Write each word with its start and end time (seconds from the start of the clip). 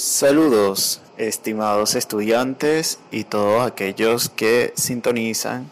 Saludos, 0.00 1.00
estimados 1.16 1.96
estudiantes 1.96 3.00
y 3.10 3.24
todos 3.24 3.66
aquellos 3.66 4.28
que 4.28 4.72
sintonizan 4.76 5.68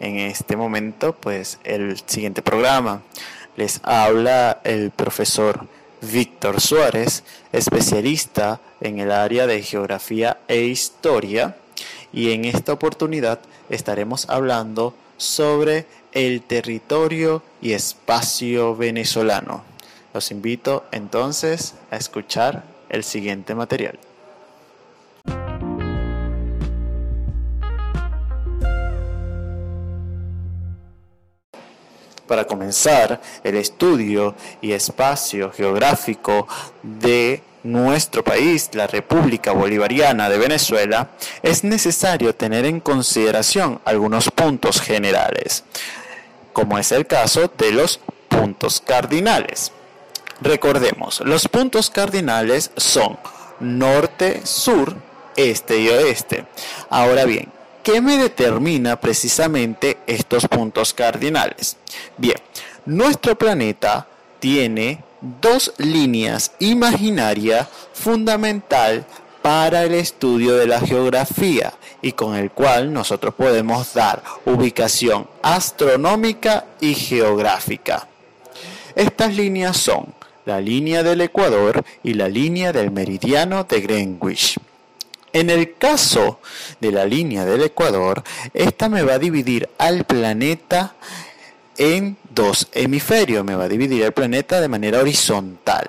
en 0.00 0.18
este 0.18 0.54
momento, 0.54 1.14
pues 1.14 1.58
el 1.64 1.98
siguiente 2.04 2.42
programa. 2.42 3.00
Les 3.56 3.80
habla 3.82 4.60
el 4.64 4.90
profesor 4.90 5.66
Víctor 6.02 6.60
Suárez, 6.60 7.24
especialista 7.52 8.60
en 8.82 8.98
el 8.98 9.10
área 9.10 9.46
de 9.46 9.62
geografía 9.62 10.36
e 10.46 10.60
historia, 10.64 11.56
y 12.12 12.32
en 12.32 12.44
esta 12.44 12.74
oportunidad 12.74 13.38
estaremos 13.70 14.28
hablando 14.28 14.92
sobre 15.16 15.86
el 16.12 16.42
territorio 16.42 17.42
y 17.62 17.72
espacio 17.72 18.76
venezolano. 18.76 19.64
Los 20.12 20.30
invito 20.32 20.84
entonces 20.92 21.76
a 21.90 21.96
escuchar 21.96 22.69
el 22.90 23.04
siguiente 23.04 23.54
material. 23.54 23.98
Para 32.26 32.46
comenzar 32.46 33.20
el 33.42 33.56
estudio 33.56 34.36
y 34.60 34.72
espacio 34.72 35.50
geográfico 35.50 36.46
de 36.82 37.42
nuestro 37.62 38.22
país, 38.22 38.70
la 38.72 38.86
República 38.86 39.52
Bolivariana 39.52 40.28
de 40.28 40.38
Venezuela, 40.38 41.10
es 41.42 41.64
necesario 41.64 42.34
tener 42.34 42.66
en 42.66 42.80
consideración 42.80 43.80
algunos 43.84 44.30
puntos 44.30 44.80
generales, 44.80 45.64
como 46.52 46.78
es 46.78 46.92
el 46.92 47.06
caso 47.06 47.50
de 47.58 47.72
los 47.72 48.00
puntos 48.28 48.80
cardinales. 48.80 49.72
Recordemos, 50.40 51.20
los 51.20 51.48
puntos 51.48 51.90
cardinales 51.90 52.70
son 52.76 53.18
norte, 53.60 54.40
sur, 54.44 54.96
este 55.36 55.78
y 55.80 55.88
oeste. 55.88 56.46
Ahora 56.88 57.24
bien, 57.24 57.52
¿qué 57.82 58.00
me 58.00 58.16
determina 58.16 59.00
precisamente 59.00 59.98
estos 60.06 60.48
puntos 60.48 60.94
cardinales? 60.94 61.76
Bien, 62.16 62.38
nuestro 62.86 63.36
planeta 63.36 64.06
tiene 64.38 65.04
dos 65.20 65.74
líneas 65.76 66.52
imaginarias 66.58 67.68
fundamental 67.92 69.04
para 69.42 69.84
el 69.84 69.94
estudio 69.94 70.56
de 70.56 70.66
la 70.66 70.80
geografía 70.80 71.72
y 72.02 72.12
con 72.12 72.34
el 72.34 72.50
cual 72.50 72.92
nosotros 72.92 73.34
podemos 73.34 73.92
dar 73.94 74.22
ubicación 74.44 75.28
astronómica 75.42 76.64
y 76.80 76.94
geográfica. 76.94 78.06
Estas 78.94 79.34
líneas 79.34 79.76
son 79.76 80.14
la 80.44 80.60
línea 80.60 81.02
del 81.02 81.20
Ecuador 81.20 81.84
y 82.02 82.14
la 82.14 82.28
línea 82.28 82.72
del 82.72 82.90
meridiano 82.90 83.64
de 83.64 83.80
Greenwich. 83.80 84.58
En 85.32 85.48
el 85.50 85.76
caso 85.76 86.40
de 86.80 86.90
la 86.90 87.04
línea 87.04 87.44
del 87.44 87.62
Ecuador, 87.62 88.24
esta 88.52 88.88
me 88.88 89.02
va 89.02 89.14
a 89.14 89.18
dividir 89.18 89.68
al 89.78 90.04
planeta 90.04 90.94
en 91.78 92.16
dos 92.34 92.68
hemisferios, 92.72 93.44
me 93.44 93.54
va 93.54 93.64
a 93.64 93.68
dividir 93.68 94.02
el 94.02 94.12
planeta 94.12 94.60
de 94.60 94.68
manera 94.68 95.00
horizontal 95.00 95.88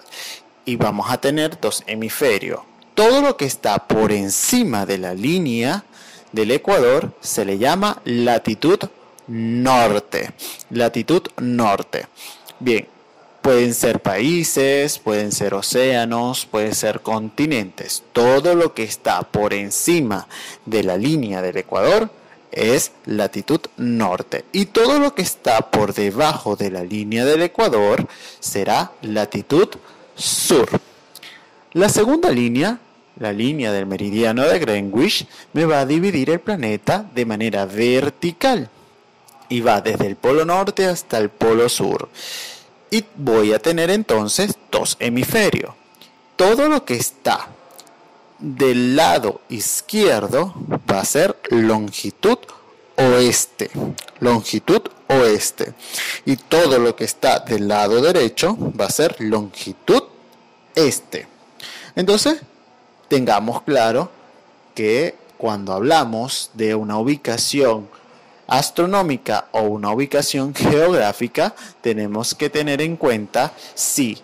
y 0.65 0.75
vamos 0.75 1.09
a 1.09 1.19
tener 1.19 1.59
dos 1.59 1.83
hemisferios. 1.87 2.61
Todo 2.93 3.21
lo 3.21 3.35
que 3.35 3.45
está 3.45 3.87
por 3.87 4.11
encima 4.11 4.85
de 4.85 4.97
la 4.99 5.13
línea 5.13 5.85
del 6.31 6.51
Ecuador 6.51 7.13
se 7.19 7.45
le 7.45 7.57
llama 7.57 8.01
latitud 8.05 8.79
norte. 9.27 10.31
Latitud 10.69 11.23
norte. 11.37 12.07
Bien, 12.59 12.87
Pueden 13.41 13.73
ser 13.73 14.01
países, 14.01 14.99
pueden 14.99 15.31
ser 15.31 15.55
océanos, 15.55 16.45
pueden 16.45 16.75
ser 16.75 17.01
continentes. 17.01 18.03
Todo 18.13 18.53
lo 18.53 18.75
que 18.75 18.83
está 18.83 19.23
por 19.23 19.55
encima 19.55 20.27
de 20.67 20.83
la 20.83 20.95
línea 20.95 21.41
del 21.41 21.57
Ecuador 21.57 22.11
es 22.51 22.91
latitud 23.05 23.61
norte. 23.77 24.45
Y 24.51 24.65
todo 24.67 24.99
lo 24.99 25.15
que 25.15 25.23
está 25.23 25.71
por 25.71 25.95
debajo 25.95 26.55
de 26.55 26.69
la 26.69 26.83
línea 26.83 27.25
del 27.25 27.41
Ecuador 27.41 28.07
será 28.39 28.91
latitud 29.01 29.69
sur. 30.15 30.69
La 31.73 31.89
segunda 31.89 32.29
línea, 32.29 32.77
la 33.17 33.33
línea 33.33 33.71
del 33.71 33.87
meridiano 33.87 34.43
de 34.43 34.59
Greenwich, 34.59 35.25
me 35.53 35.65
va 35.65 35.79
a 35.79 35.85
dividir 35.87 36.29
el 36.29 36.41
planeta 36.41 37.09
de 37.15 37.25
manera 37.25 37.65
vertical. 37.65 38.69
Y 39.49 39.61
va 39.61 39.81
desde 39.81 40.05
el 40.05 40.15
polo 40.15 40.45
norte 40.45 40.85
hasta 40.85 41.17
el 41.17 41.29
polo 41.29 41.67
sur 41.69 42.07
y 42.91 43.05
voy 43.15 43.53
a 43.53 43.59
tener 43.59 43.89
entonces 43.89 44.53
dos 44.69 44.97
hemisferios. 44.99 45.73
Todo 46.35 46.67
lo 46.67 46.85
que 46.85 46.95
está 46.95 47.47
del 48.37 48.95
lado 48.95 49.41
izquierdo 49.49 50.53
va 50.89 50.99
a 50.99 51.05
ser 51.05 51.37
longitud 51.49 52.37
oeste, 52.97 53.71
longitud 54.19 54.81
oeste. 55.07 55.73
Y 56.25 56.35
todo 56.35 56.79
lo 56.79 56.95
que 56.95 57.05
está 57.05 57.39
del 57.39 57.67
lado 57.67 58.01
derecho 58.01 58.57
va 58.79 58.85
a 58.85 58.91
ser 58.91 59.15
longitud 59.19 60.03
este. 60.75 61.27
Entonces, 61.95 62.41
tengamos 63.07 63.61
claro 63.63 64.11
que 64.75 65.15
cuando 65.37 65.73
hablamos 65.73 66.51
de 66.53 66.75
una 66.75 66.97
ubicación 66.97 67.89
astronómica 68.51 69.47
o 69.51 69.61
una 69.61 69.91
ubicación 69.91 70.53
geográfica, 70.55 71.55
tenemos 71.79 72.35
que 72.35 72.49
tener 72.49 72.81
en 72.81 72.97
cuenta 72.97 73.53
si 73.73 74.17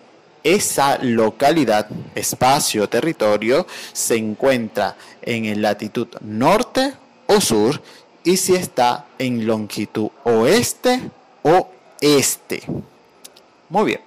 esa 0.43 0.97
localidad, 1.01 1.87
espacio, 2.13 2.87
territorio, 2.89 3.65
se 3.93 4.17
encuentra 4.17 4.95
en 5.21 5.45
el 5.45 5.61
latitud 5.61 6.07
norte 6.21 6.93
o 7.27 7.39
sur 7.39 7.81
y 8.23 8.37
si 8.37 8.55
está 8.55 9.05
en 9.17 9.47
longitud 9.47 10.09
oeste 10.25 11.09
o 11.43 11.69
este. 12.01 12.63
Muy 13.69 13.85
bien. 13.85 14.01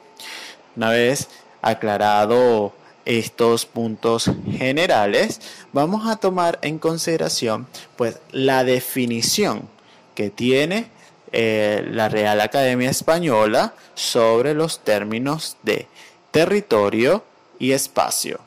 Una 0.76 0.90
vez 0.90 1.28
aclarado 1.62 2.74
estos 3.06 3.64
puntos 3.64 4.30
generales, 4.50 5.40
vamos 5.72 6.06
a 6.06 6.16
tomar 6.16 6.58
en 6.60 6.78
consideración 6.78 7.66
pues 7.96 8.18
la 8.32 8.64
definición 8.64 9.79
que 10.20 10.28
tiene 10.28 10.84
eh, 11.32 11.82
la 11.92 12.10
Real 12.10 12.42
Academia 12.42 12.90
Española 12.90 13.72
sobre 13.94 14.52
los 14.52 14.80
términos 14.80 15.56
de 15.62 15.86
territorio 16.30 17.24
y 17.58 17.72
espacio. 17.72 18.38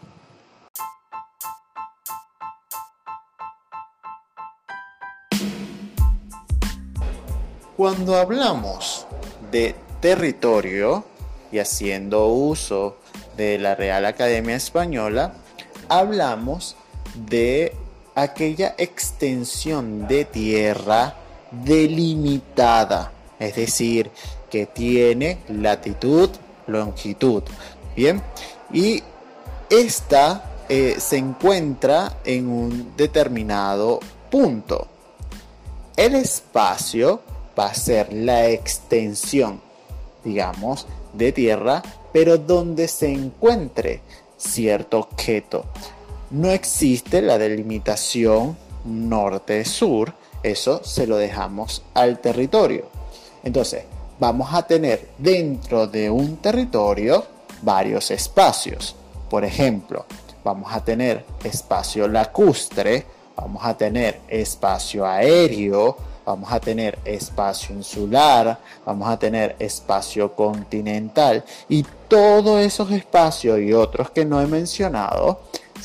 Cuando 7.75 8.17
hablamos 8.17 9.07
de 9.50 9.73
territorio 10.00 11.05
y 11.51 11.57
haciendo 11.57 12.28
uso 12.28 12.97
de 13.35 13.57
la 13.57 13.73
Real 13.73 14.05
Academia 14.05 14.55
Española, 14.55 15.34
hablamos 15.90 16.75
de 17.16 17.75
aquella 18.13 18.75
extensión 18.78 20.07
de 20.07 20.25
tierra 20.25 21.16
delimitada, 21.64 23.12
es 23.40 23.56
decir, 23.56 24.12
que 24.50 24.66
tiene 24.66 25.40
latitud, 25.50 26.30
longitud. 26.68 27.44
Bien, 27.96 28.22
y 28.72 29.03
esta 29.69 30.52
eh, 30.69 30.96
se 31.00 31.18
encuentra 31.18 32.18
en 32.24 32.47
un 32.47 32.96
determinado 32.96 34.00
punto. 34.30 34.88
El 35.96 36.16
espacio 36.16 37.22
va 37.58 37.68
a 37.68 37.74
ser 37.74 38.12
la 38.12 38.47
extensión, 38.47 39.62
digamos, 40.24 40.88
de 41.14 41.31
tierra, 41.31 41.84
pero 42.12 42.38
donde 42.38 42.88
se 42.88 43.12
encuentre 43.12 44.02
cierto 44.38 45.00
objeto. 45.00 45.66
No 46.32 46.50
existe 46.50 47.22
la 47.22 47.38
delimitación 47.38 48.58
norte-sur, 48.85 50.14
eso 50.43 50.81
se 50.84 51.07
lo 51.07 51.17
dejamos 51.17 51.81
al 51.93 52.19
territorio. 52.19 52.85
Entonces, 53.43 53.85
vamos 54.19 54.53
a 54.53 54.63
tener 54.63 55.09
dentro 55.17 55.87
de 55.87 56.09
un 56.09 56.37
territorio 56.37 57.25
varios 57.61 58.11
espacios. 58.11 58.95
Por 59.29 59.43
ejemplo, 59.43 60.05
vamos 60.43 60.72
a 60.73 60.84
tener 60.84 61.25
espacio 61.43 62.07
lacustre, 62.07 63.05
vamos 63.35 63.63
a 63.66 63.75
tener 63.75 64.22
espacio 64.28 65.05
aéreo, 65.05 65.97
vamos 66.25 66.51
a 66.51 66.59
tener 66.59 66.99
espacio 67.05 67.75
insular, 67.75 68.59
vamos 68.85 69.09
a 69.09 69.17
tener 69.17 69.55
espacio 69.59 70.34
continental 70.35 71.43
y 71.67 71.85
todos 72.07 72.61
esos 72.61 72.91
espacios 72.91 73.59
y 73.59 73.73
otros 73.73 74.11
que 74.11 74.25
no 74.25 74.41
he 74.41 74.47
mencionado 74.47 75.41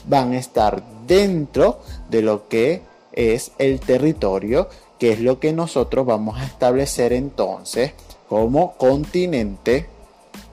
van 0.07 0.33
a 0.33 0.39
estar 0.39 0.83
dentro 1.07 1.81
de 2.09 2.23
lo 2.23 2.49
que 2.49 2.83
es 3.19 3.51
el 3.59 3.81
territorio, 3.81 4.69
que 4.99 5.11
es 5.11 5.21
lo 5.21 5.41
que 5.41 5.53
nosotros 5.53 6.07
vamos 6.07 6.39
a 6.39 6.45
establecer 6.45 7.13
entonces 7.13 7.93
como 8.29 8.77
continente, 8.77 9.89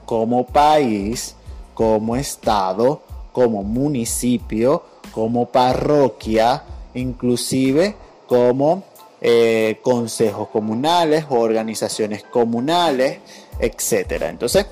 como 0.04 0.46
país, 0.46 1.36
como 1.74 2.16
estado, 2.16 3.02
como 3.30 3.62
municipio, 3.62 4.82
como 5.12 5.46
parroquia, 5.46 6.64
inclusive 6.94 7.94
como 8.26 8.82
eh, 9.20 9.78
consejos 9.82 10.48
comunales 10.48 11.26
organizaciones 11.30 12.24
comunales, 12.24 13.20
etc. 13.60 14.22
Entonces, 14.22 14.66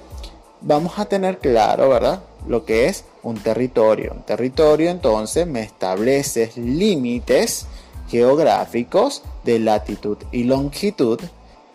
vamos 0.60 0.98
a 0.98 1.04
tener 1.04 1.38
claro, 1.38 1.90
¿verdad? 1.90 2.24
Lo 2.48 2.64
que 2.64 2.86
es 2.86 3.04
un 3.22 3.36
territorio. 3.36 4.12
Un 4.16 4.22
territorio 4.22 4.90
entonces 4.90 5.46
me 5.46 5.62
establece 5.62 6.50
límites 6.56 7.68
geográficos 8.14 9.24
de 9.42 9.58
latitud 9.58 10.18
y 10.30 10.44
longitud, 10.44 11.20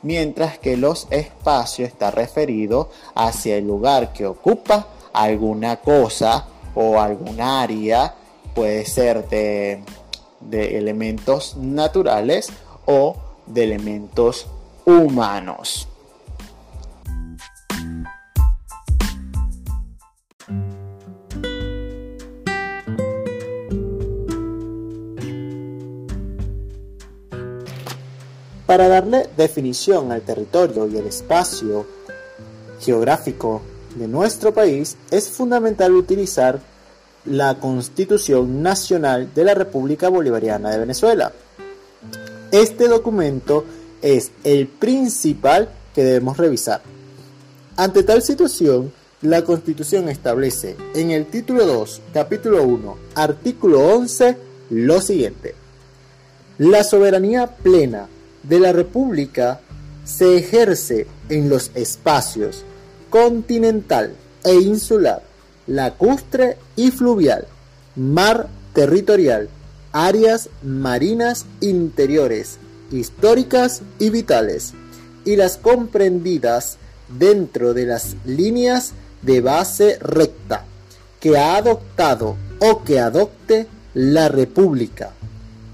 mientras 0.03 0.57
que 0.57 0.77
los 0.77 1.07
espacios 1.09 1.89
está 1.89 2.11
referido 2.11 2.89
hacia 3.13 3.57
el 3.57 3.67
lugar 3.67 4.13
que 4.13 4.25
ocupa 4.25 4.87
alguna 5.11 5.81
cosa 5.81 6.45
o 6.75 7.01
algún 7.01 7.41
área, 7.41 8.15
puede 8.55 8.85
ser 8.85 9.27
de 9.27 9.83
de 10.39 10.77
elementos 10.77 11.57
naturales 11.57 12.49
o 12.85 13.15
de 13.45 13.63
elementos 13.63 14.47
humanos. 14.85 15.87
Para 28.69 28.87
darle 28.87 29.27
definición 29.35 30.11
al 30.11 30.21
territorio 30.21 30.87
y 30.87 30.95
el 30.95 31.07
espacio 31.07 31.87
geográfico 32.79 33.63
de 33.95 34.07
nuestro 34.07 34.53
país, 34.53 34.95
es 35.09 35.27
fundamental 35.27 35.95
utilizar 35.95 36.59
la 37.25 37.59
Constitución 37.59 38.61
Nacional 38.61 39.33
de 39.33 39.43
la 39.43 39.55
República 39.55 40.09
Bolivariana 40.09 40.69
de 40.69 40.77
Venezuela. 40.77 41.33
Este 42.51 42.87
documento 42.87 43.65
es 44.03 44.29
el 44.43 44.67
principal 44.67 45.69
que 45.95 46.03
debemos 46.03 46.37
revisar. 46.37 46.83
Ante 47.75 48.03
tal 48.03 48.21
situación, 48.21 48.93
la 49.23 49.43
Constitución 49.43 50.09
establece 50.09 50.77
en 50.93 51.09
el 51.09 51.25
título 51.25 51.65
2, 51.65 52.01
capítulo 52.13 52.61
1, 52.61 52.97
artículo 53.15 53.95
11, 53.95 54.37
lo 54.69 55.01
siguiente. 55.01 55.55
La 56.59 56.83
soberanía 56.83 57.47
plena 57.47 58.07
de 58.43 58.59
la 58.59 58.71
República 58.71 59.61
se 60.05 60.37
ejerce 60.37 61.07
en 61.29 61.49
los 61.49 61.71
espacios 61.75 62.63
continental 63.09 64.13
e 64.43 64.55
insular 64.55 65.29
lacustre 65.69 66.57
y 66.75 66.89
fluvial, 66.89 67.45
mar 67.95 68.47
territorial, 68.73 69.49
áreas 69.91 70.49
marinas 70.63 71.45
interiores, 71.61 72.57
históricas 72.91 73.83
y 73.99 74.09
vitales, 74.09 74.73
y 75.25 75.35
las 75.35 75.57
comprendidas 75.57 76.77
dentro 77.19 77.73
de 77.75 77.85
las 77.85 78.15
líneas 78.25 78.93
de 79.21 79.41
base 79.41 79.99
recta 80.01 80.65
que 81.19 81.37
ha 81.37 81.57
adoptado 81.57 82.35
o 82.59 82.83
que 82.83 82.99
adopte 82.99 83.67
la 83.93 84.27
República, 84.27 85.11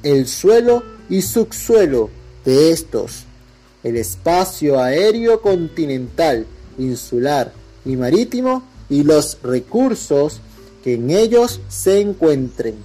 el 0.03 0.27
suelo 0.27 0.83
y 1.09 1.21
subsuelo 1.21 2.09
de 2.45 2.71
estos, 2.71 3.25
el 3.83 3.97
espacio 3.97 4.79
aéreo 4.79 5.41
continental, 5.41 6.45
insular 6.77 7.51
y 7.83 7.95
marítimo 7.97 8.63
y 8.89 9.03
los 9.03 9.39
recursos 9.43 10.39
que 10.83 10.93
en 10.93 11.09
ellos 11.09 11.59
se 11.67 11.99
encuentren, 11.99 12.75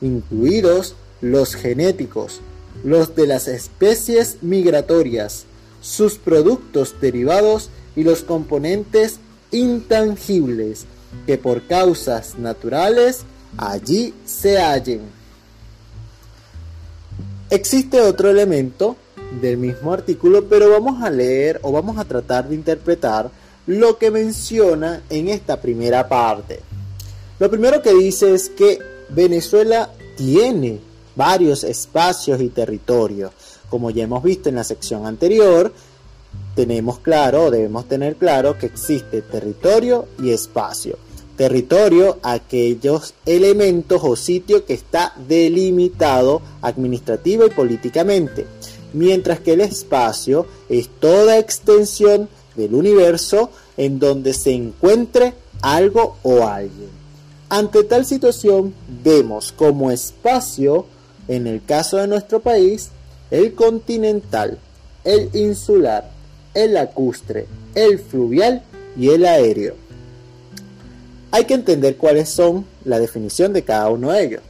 incluidos 0.00 0.96
los 1.20 1.54
genéticos, 1.54 2.40
los 2.84 3.14
de 3.14 3.26
las 3.26 3.48
especies 3.48 4.38
migratorias, 4.42 5.44
sus 5.80 6.14
productos 6.14 6.94
derivados 7.00 7.70
y 7.96 8.04
los 8.04 8.22
componentes 8.22 9.18
intangibles 9.50 10.86
que 11.26 11.38
por 11.38 11.66
causas 11.66 12.38
naturales 12.38 13.20
allí 13.56 14.14
se 14.24 14.58
hallen. 14.58 15.19
Existe 17.50 18.00
otro 18.00 18.30
elemento 18.30 18.96
del 19.40 19.56
mismo 19.56 19.92
artículo, 19.92 20.44
pero 20.44 20.70
vamos 20.70 21.02
a 21.02 21.10
leer 21.10 21.58
o 21.62 21.72
vamos 21.72 21.98
a 21.98 22.04
tratar 22.04 22.48
de 22.48 22.54
interpretar 22.54 23.28
lo 23.66 23.98
que 23.98 24.12
menciona 24.12 25.02
en 25.10 25.26
esta 25.26 25.60
primera 25.60 26.08
parte. 26.08 26.60
Lo 27.40 27.50
primero 27.50 27.82
que 27.82 27.92
dice 27.92 28.34
es 28.34 28.50
que 28.50 28.78
Venezuela 29.08 29.90
tiene 30.16 30.78
varios 31.16 31.64
espacios 31.64 32.40
y 32.40 32.50
territorios. 32.50 33.32
Como 33.68 33.90
ya 33.90 34.04
hemos 34.04 34.22
visto 34.22 34.48
en 34.48 34.54
la 34.54 34.64
sección 34.64 35.04
anterior, 35.04 35.72
tenemos 36.54 37.00
claro, 37.00 37.50
debemos 37.50 37.88
tener 37.88 38.14
claro 38.14 38.58
que 38.58 38.66
existe 38.66 39.22
territorio 39.22 40.06
y 40.22 40.30
espacio. 40.30 40.98
Territorio, 41.40 42.18
aquellos 42.22 43.14
elementos 43.24 44.02
o 44.04 44.14
sitio 44.14 44.66
que 44.66 44.74
está 44.74 45.14
delimitado 45.26 46.42
administrativa 46.60 47.46
y 47.46 47.48
políticamente. 47.48 48.44
Mientras 48.92 49.40
que 49.40 49.54
el 49.54 49.62
espacio 49.62 50.44
es 50.68 50.90
toda 51.00 51.38
extensión 51.38 52.28
del 52.56 52.74
universo 52.74 53.48
en 53.78 53.98
donde 53.98 54.34
se 54.34 54.52
encuentre 54.52 55.32
algo 55.62 56.18
o 56.24 56.46
alguien. 56.46 56.90
Ante 57.48 57.84
tal 57.84 58.04
situación 58.04 58.74
vemos 59.02 59.50
como 59.50 59.90
espacio, 59.90 60.84
en 61.26 61.46
el 61.46 61.64
caso 61.64 61.96
de 61.96 62.06
nuestro 62.06 62.40
país, 62.40 62.90
el 63.30 63.54
continental, 63.54 64.58
el 65.04 65.30
insular, 65.32 66.10
el 66.52 66.74
lacustre, 66.74 67.46
el 67.74 67.98
fluvial 67.98 68.62
y 68.94 69.08
el 69.08 69.24
aéreo. 69.24 69.74
Hay 71.32 71.44
que 71.44 71.54
entender 71.54 71.96
cuáles 71.96 72.28
son 72.28 72.64
la 72.84 72.98
definición 72.98 73.52
de 73.52 73.62
cada 73.62 73.88
uno 73.88 74.10
de 74.10 74.24
ellos. 74.24 74.42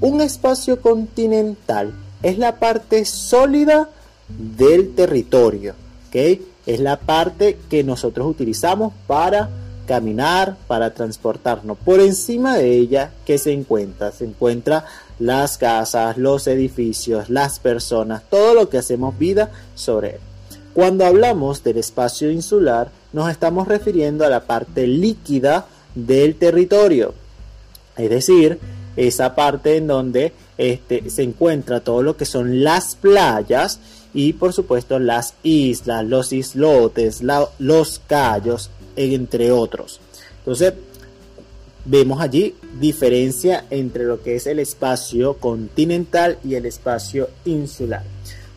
Un 0.00 0.20
espacio 0.20 0.80
continental 0.80 1.92
es 2.22 2.38
la 2.38 2.58
parte 2.58 3.04
sólida 3.04 3.88
del 4.28 4.94
territorio, 4.94 5.74
¿ok? 6.08 6.40
es 6.68 6.80
la 6.80 7.00
parte 7.00 7.58
que 7.70 7.82
nosotros 7.82 8.26
utilizamos 8.28 8.92
para 9.06 9.48
caminar, 9.86 10.58
para 10.66 10.92
transportarnos. 10.92 11.78
Por 11.78 12.00
encima 12.00 12.58
de 12.58 12.72
ella, 12.72 13.10
¿qué 13.24 13.38
se 13.38 13.52
encuentra? 13.52 14.12
Se 14.12 14.26
encuentra 14.26 14.84
las 15.18 15.56
casas, 15.56 16.18
los 16.18 16.46
edificios, 16.46 17.30
las 17.30 17.58
personas, 17.58 18.22
todo 18.28 18.52
lo 18.52 18.68
que 18.68 18.76
hacemos 18.76 19.18
vida 19.18 19.50
sobre 19.74 20.10
él. 20.10 20.20
Cuando 20.74 21.06
hablamos 21.06 21.64
del 21.64 21.78
espacio 21.78 22.30
insular, 22.30 22.90
nos 23.14 23.30
estamos 23.30 23.66
refiriendo 23.66 24.26
a 24.26 24.28
la 24.28 24.40
parte 24.40 24.86
líquida 24.86 25.66
del 25.94 26.34
territorio, 26.36 27.14
es 27.96 28.10
decir, 28.10 28.58
esa 28.96 29.34
parte 29.34 29.76
en 29.76 29.86
donde 29.86 30.32
este, 30.56 31.08
se 31.10 31.22
encuentra 31.22 31.80
todo 31.80 32.02
lo 32.02 32.16
que 32.16 32.24
son 32.24 32.64
las 32.64 32.96
playas 32.96 33.80
y 34.12 34.32
por 34.32 34.52
supuesto 34.52 34.98
las 34.98 35.34
islas, 35.42 36.04
los 36.04 36.32
islotes, 36.32 37.22
los 37.58 38.00
callos, 38.06 38.70
entre 38.96 39.52
otros. 39.52 40.00
Entonces, 40.38 40.74
vemos 41.84 42.20
allí 42.20 42.54
diferencia 42.80 43.64
entre 43.70 44.04
lo 44.04 44.22
que 44.22 44.36
es 44.36 44.46
el 44.46 44.58
espacio 44.58 45.34
continental 45.34 46.38
y 46.44 46.54
el 46.54 46.66
espacio 46.66 47.30
insular. 47.44 48.02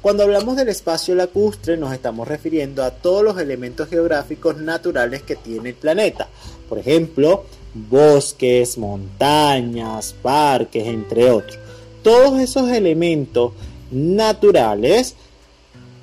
Cuando 0.01 0.23
hablamos 0.23 0.55
del 0.55 0.69
espacio 0.69 1.13
lacustre 1.13 1.77
nos 1.77 1.93
estamos 1.93 2.27
refiriendo 2.27 2.83
a 2.83 2.89
todos 2.89 3.23
los 3.23 3.37
elementos 3.37 3.87
geográficos 3.87 4.57
naturales 4.57 5.21
que 5.21 5.35
tiene 5.35 5.69
el 5.69 5.75
planeta. 5.75 6.27
Por 6.71 6.79
ejemplo, 6.79 7.43
bosques, 7.73 8.77
montañas, 8.77 10.15
parques, 10.21 10.87
entre 10.87 11.29
otros. 11.29 11.59
Todos 12.01 12.39
esos 12.39 12.69
elementos 12.71 13.51
naturales 13.91 15.17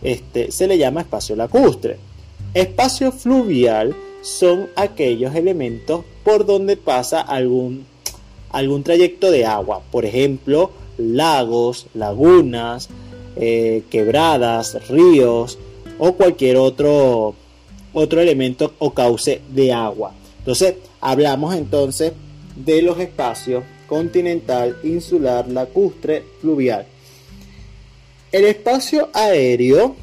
este, 0.03 0.53
se 0.53 0.67
le 0.67 0.77
llama 0.77 1.01
espacio 1.01 1.37
lacustre. 1.37 1.97
Espacio 2.53 3.13
fluvial 3.13 3.97
son 4.21 4.69
aquellos 4.77 5.35
elementos 5.35 6.05
por 6.23 6.45
donde 6.45 6.77
pasa 6.77 7.23
algún, 7.23 7.87
algún 8.51 8.83
trayecto 8.83 9.31
de 9.31 9.47
agua, 9.47 9.81
por 9.91 10.05
ejemplo, 10.05 10.71
lagos, 10.99 11.87
lagunas, 11.95 12.91
eh, 13.37 13.85
quebradas, 13.89 14.87
ríos 14.91 15.59
o 15.99 16.13
cualquier 16.13 16.59
otro, 16.59 17.35
otro 17.95 18.21
elemento 18.21 18.75
o 18.79 18.93
cauce 18.93 19.41
de 19.49 19.73
agua. 19.73 20.13
Entonces, 20.39 20.75
hablamos 21.01 21.55
entonces 21.55 22.13
de 22.57 22.83
los 22.83 22.99
espacios 22.99 23.65
continental, 23.87 24.77
insular, 24.85 25.49
lacustre, 25.49 26.23
fluvial. 26.41 26.87
El 28.31 28.45
espacio 28.45 29.09
aéreo 29.15 29.97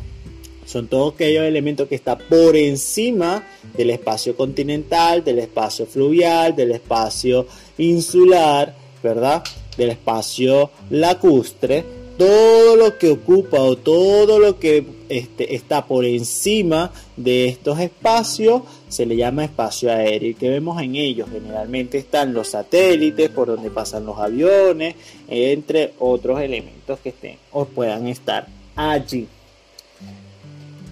Son 0.66 0.88
todos 0.88 1.14
aquellos 1.14 1.44
elementos 1.44 1.88
que 1.88 1.94
están 1.94 2.18
por 2.28 2.56
encima 2.56 3.44
del 3.78 3.92
espacio 3.92 4.36
continental, 4.36 5.24
del 5.24 5.38
espacio 5.38 5.86
fluvial, 5.86 6.56
del 6.56 6.72
espacio 6.72 7.46
insular, 7.78 8.76
¿verdad? 9.04 9.44
Del 9.78 9.92
espacio 9.92 10.72
lacustre. 10.90 11.86
Todo 12.18 12.76
lo 12.78 12.98
que 12.98 13.12
ocupa 13.12 13.60
o 13.60 13.76
todo 13.76 14.40
lo 14.40 14.58
que 14.58 14.84
este, 15.08 15.54
está 15.54 15.86
por 15.86 16.04
encima 16.04 16.92
de 17.16 17.48
estos 17.48 17.80
espacios 17.80 18.64
se 18.96 19.06
le 19.06 19.18
llama 19.18 19.44
espacio 19.44 19.92
aéreo. 19.92 20.30
¿Y 20.30 20.34
que 20.36 20.50
vemos 20.50 20.82
en 20.82 20.96
ellos? 20.96 21.30
Generalmente 21.32 21.98
están 21.98 22.34
los 22.34 22.50
satélites 22.50 23.30
por 23.30 23.48
donde 23.48 23.70
pasan 23.70 24.06
los 24.06 24.18
aviones, 24.18 24.96
entre 25.28 25.94
otros 26.00 26.40
elementos 26.40 27.00
que 27.00 27.10
estén 27.10 27.38
o 27.52 27.66
puedan 27.66 28.08
estar 28.08 28.48
allí. 28.76 29.28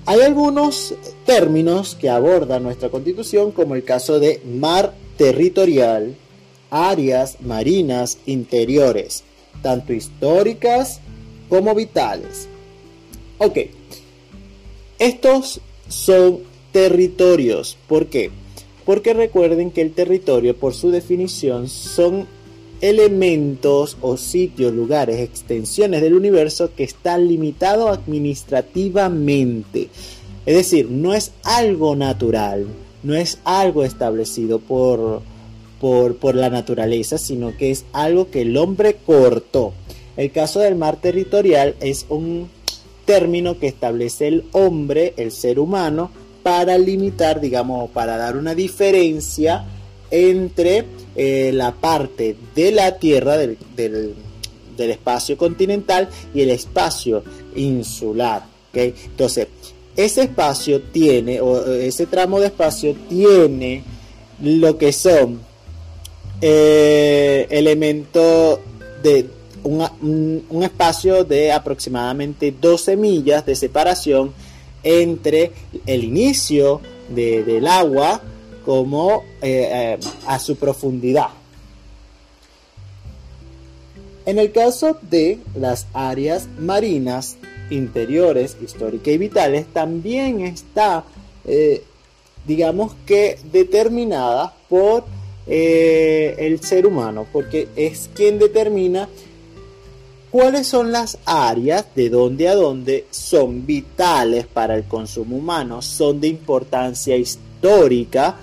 Hay 0.06 0.20
algunos 0.20 0.94
términos 1.26 1.96
que 1.96 2.10
aborda 2.10 2.60
nuestra 2.60 2.90
constitución, 2.90 3.52
como 3.52 3.76
el 3.76 3.86
caso 3.86 4.20
de 4.20 4.42
mar 4.46 4.94
territorial, 5.16 6.16
áreas 6.70 7.40
marinas 7.40 8.18
interiores, 8.26 9.24
tanto 9.62 9.94
históricas 9.94 11.00
como 11.48 11.74
vitales. 11.74 12.50
Ok, 13.38 13.60
estos 15.00 15.62
son 15.88 16.53
territorios. 16.74 17.78
¿Por 17.88 18.08
qué? 18.08 18.32
Porque 18.86 19.14
recuerden 19.14 19.72
que 19.72 19.80
el 19.80 19.94
territorio, 19.94 20.58
por 20.58 20.74
su 20.74 20.92
definición, 20.92 21.70
son 21.70 22.28
elementos 22.82 23.96
o 24.02 24.18
sitios, 24.18 24.74
lugares, 24.74 25.22
extensiones 25.22 26.02
del 26.02 26.16
universo 26.16 26.72
que 26.76 26.84
están 26.84 27.30
limitados 27.30 27.98
administrativamente. 27.98 29.88
Es 30.46 30.58
decir, 30.58 30.92
no 30.92 31.14
es 31.14 31.32
algo 31.44 31.96
natural, 31.96 32.66
no 33.04 33.16
es 33.16 33.40
algo 33.46 33.86
establecido 33.86 34.60
por, 34.60 35.22
por, 35.80 36.18
por, 36.18 36.36
la 36.36 36.50
naturaleza, 36.50 37.18
sino 37.18 37.56
que 37.56 37.72
es 37.72 37.86
algo 37.94 38.30
que 38.30 38.42
el 38.42 38.58
hombre 38.58 38.98
cortó. 39.06 39.72
El 40.18 40.34
caso 40.34 40.60
del 40.60 40.76
mar 40.76 40.98
territorial 41.00 41.76
es 41.80 42.06
un 42.10 42.50
término 43.06 43.60
que 43.60 43.68
establece 43.68 44.28
el 44.28 44.44
hombre, 44.52 45.14
el 45.16 45.32
ser 45.32 45.60
humano, 45.60 46.12
para 46.44 46.78
limitar, 46.78 47.40
digamos, 47.40 47.90
para 47.92 48.18
dar 48.18 48.38
una 48.38 48.54
diferencia 48.54 49.66
entre 50.12 50.86
eh, 51.16 51.52
la 51.54 51.72
parte 51.72 52.36
de 52.54 52.72
la 52.72 53.00
Tierra, 53.00 53.38
del, 53.38 53.58
espacio 54.78 55.38
continental 55.38 56.10
y 56.34 56.42
el 56.42 56.50
espacio 56.50 57.24
insular. 57.56 58.44
Entonces, 58.74 59.48
ese 59.96 60.24
espacio 60.24 60.82
tiene, 60.82 61.40
o 61.40 61.66
ese 61.74 62.06
tramo 62.06 62.40
de 62.40 62.48
espacio 62.48 62.96
tiene 63.08 63.84
lo 64.42 64.78
que 64.78 64.92
son 64.92 65.40
eh, 66.42 67.48
elementos 67.50 68.60
de 69.02 69.30
un, 69.64 70.64
espacio 70.64 71.24
de 71.24 71.52
aproximadamente 71.52 72.54
12 72.60 72.98
millas 72.98 73.46
de 73.46 73.56
separación 73.56 74.34
entre 74.84 75.52
el 75.86 76.04
inicio 76.04 76.82
del 77.10 77.68
agua 77.68 78.22
como 78.66 79.24
eh, 79.42 79.70
eh, 79.72 80.00
a 80.26 80.40
su 80.40 80.56
profundidad. 80.56 81.30
En 84.26 84.40
el 84.40 84.52
caso 84.52 84.98
de 85.02 85.40
las 85.56 85.88
áreas 85.94 86.48
marinas 86.58 87.38
interiores, 87.70 88.56
históricas 88.64 89.14
y 89.14 89.18
vitales, 89.18 89.66
también 89.74 90.42
está, 90.42 91.04
eh, 91.46 91.84
digamos 92.48 92.94
que, 93.06 93.38
determinada 93.52 94.54
por 94.70 95.04
el 95.46 96.64
ser 96.64 96.86
humano, 96.86 97.28
porque 97.34 97.68
es 97.76 98.10
quien 98.16 98.40
determina 98.40 99.10
cuáles 100.34 100.66
son 100.66 100.92
las 100.92 101.20
áreas 101.26 101.86
de 101.94 102.10
dónde 102.10 102.48
a 102.50 102.56
dónde 102.56 103.06
son 103.12 103.68
vitales 103.68 104.48
para 104.48 104.76
el 104.76 104.86
consumo 104.86 105.36
humano, 105.36 105.84
son 105.84 106.20
de 106.20 106.28
importancia 106.28 107.16
histórica 107.16 108.38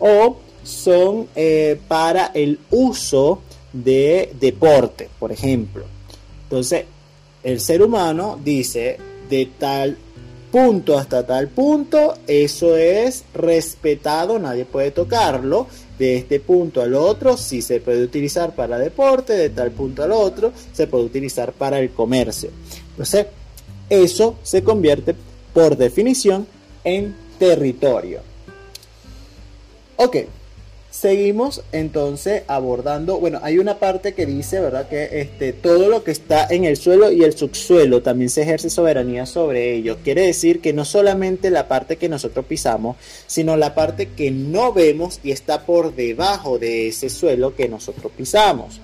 o 0.00 0.38
son 0.64 1.28
eh, 1.36 1.80
para 1.86 2.32
el 2.34 2.58
uso 2.72 3.42
de 3.72 4.34
deporte, 4.40 5.08
por 5.20 5.30
ejemplo. 5.30 5.84
Entonces, 6.42 6.84
el 7.44 7.60
ser 7.60 7.80
humano 7.80 8.40
dice 8.42 8.98
de 9.30 9.48
tal 9.56 9.96
punto 10.56 10.98
hasta 10.98 11.26
tal 11.26 11.48
punto, 11.48 12.14
eso 12.26 12.78
es 12.78 13.24
respetado, 13.34 14.38
nadie 14.38 14.64
puede 14.64 14.90
tocarlo 14.90 15.66
de 15.98 16.16
este 16.16 16.40
punto 16.40 16.80
al 16.80 16.94
otro 16.94 17.36
si 17.36 17.60
se 17.60 17.78
puede 17.80 18.02
utilizar 18.02 18.54
para 18.54 18.78
deporte, 18.78 19.34
de 19.34 19.50
tal 19.50 19.70
punto 19.72 20.02
al 20.02 20.12
otro 20.12 20.54
se 20.72 20.86
puede 20.86 21.04
utilizar 21.04 21.52
para 21.52 21.78
el 21.78 21.90
comercio. 21.90 22.48
Entonces, 22.88 23.26
eso 23.90 24.36
se 24.42 24.64
convierte 24.64 25.14
por 25.52 25.76
definición 25.76 26.46
en 26.84 27.14
territorio. 27.38 28.20
Ok, 29.96 30.16
Seguimos 30.98 31.60
entonces 31.72 32.44
abordando, 32.46 33.20
bueno, 33.20 33.38
hay 33.42 33.58
una 33.58 33.78
parte 33.78 34.14
que 34.14 34.24
dice, 34.24 34.60
¿verdad? 34.60 34.88
Que 34.88 35.20
este, 35.20 35.52
todo 35.52 35.90
lo 35.90 36.02
que 36.02 36.10
está 36.10 36.46
en 36.48 36.64
el 36.64 36.78
suelo 36.78 37.12
y 37.12 37.22
el 37.22 37.36
subsuelo 37.36 38.00
también 38.00 38.30
se 38.30 38.40
ejerce 38.40 38.70
soberanía 38.70 39.26
sobre 39.26 39.74
ellos. 39.74 39.98
Quiere 40.02 40.22
decir 40.22 40.62
que 40.62 40.72
no 40.72 40.86
solamente 40.86 41.50
la 41.50 41.68
parte 41.68 41.98
que 41.98 42.08
nosotros 42.08 42.46
pisamos, 42.46 42.96
sino 43.26 43.58
la 43.58 43.74
parte 43.74 44.08
que 44.16 44.30
no 44.30 44.72
vemos 44.72 45.20
y 45.22 45.32
está 45.32 45.66
por 45.66 45.94
debajo 45.94 46.58
de 46.58 46.88
ese 46.88 47.10
suelo 47.10 47.54
que 47.54 47.68
nosotros 47.68 48.10
pisamos. 48.16 48.80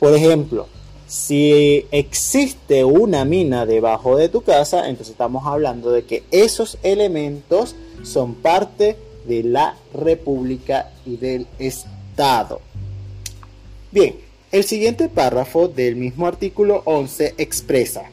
Por 0.00 0.14
ejemplo, 0.14 0.68
si 1.06 1.84
existe 1.90 2.82
una 2.82 3.26
mina 3.26 3.66
debajo 3.66 4.16
de 4.16 4.30
tu 4.30 4.40
casa, 4.40 4.88
entonces 4.88 5.10
estamos 5.12 5.46
hablando 5.46 5.90
de 5.92 6.04
que 6.04 6.22
esos 6.30 6.78
elementos 6.82 7.76
son 8.02 8.36
parte 8.36 8.96
de 9.26 9.42
la 9.42 9.76
República 9.94 10.90
y 11.06 11.16
del 11.16 11.46
Estado. 11.58 12.60
Bien, 13.90 14.16
el 14.50 14.64
siguiente 14.64 15.08
párrafo 15.08 15.68
del 15.68 15.96
mismo 15.96 16.26
artículo 16.26 16.82
11 16.84 17.34
expresa, 17.38 18.04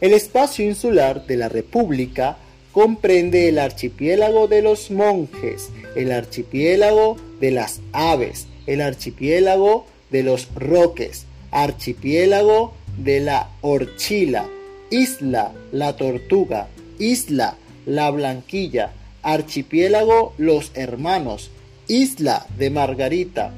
el 0.00 0.12
espacio 0.12 0.64
insular 0.64 1.26
de 1.26 1.36
la 1.36 1.48
República 1.48 2.36
comprende 2.72 3.48
el 3.48 3.58
archipiélago 3.58 4.48
de 4.48 4.60
los 4.60 4.90
monjes, 4.90 5.70
el 5.94 6.12
archipiélago 6.12 7.16
de 7.40 7.50
las 7.50 7.80
aves, 7.92 8.46
el 8.66 8.82
archipiélago 8.82 9.86
de 10.10 10.22
los 10.22 10.48
roques, 10.54 11.24
archipiélago 11.50 12.74
de 12.98 13.20
la 13.20 13.48
horchila, 13.62 14.46
isla 14.90 15.52
la 15.72 15.96
tortuga, 15.96 16.68
isla 16.98 17.56
la 17.86 18.10
blanquilla, 18.10 18.92
Archipiélago 19.26 20.34
Los 20.38 20.70
Hermanos, 20.74 21.50
Isla 21.88 22.46
de 22.56 22.70
Margarita, 22.70 23.52